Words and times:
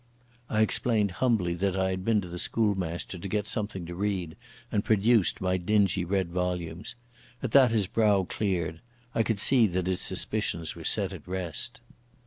I 0.49 0.61
explained 0.63 1.11
humbly 1.21 1.53
that 1.53 1.77
I 1.77 1.91
had 1.91 2.03
been 2.03 2.21
to 2.21 2.27
the 2.27 2.39
schoolmaster 2.39 3.19
to 3.19 3.27
get 3.27 3.45
something 3.45 3.85
to 3.85 3.93
read, 3.93 4.35
and 4.71 4.83
produced 4.83 5.39
my 5.41 5.57
dingy 5.57 6.03
red 6.03 6.31
volumes. 6.31 6.95
At 7.43 7.51
that 7.51 7.69
his 7.69 7.85
brow 7.85 8.23
cleared. 8.23 8.81
I 9.13 9.21
could 9.21 9.37
see 9.37 9.67
that 9.67 9.85
his 9.85 10.01
suspicions 10.01 10.75
were 10.75 10.83
set 10.85 11.13
at 11.13 11.27
rest. 11.27 11.81